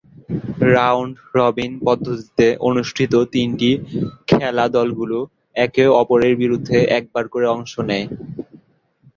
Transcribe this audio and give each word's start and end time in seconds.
Round robin 0.73 1.71
পদ্ধতিতে 1.85 2.47
অনুষ্ঠিত 2.61 3.13
তিনটি 3.33 3.69
খেলা 4.29 4.65
দলগুলো 4.75 5.17
একে-অপরের 5.57 6.33
বিরুদ্ধে 6.41 6.77
একবার 6.97 7.25
করে 7.27 7.47
অংশ 7.47 7.73
নেয়। 7.89 8.07